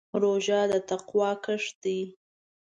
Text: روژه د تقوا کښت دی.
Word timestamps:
روژه 0.21 0.59
د 0.71 0.73
تقوا 0.89 1.31
کښت 1.43 1.73
دی. 1.83 1.99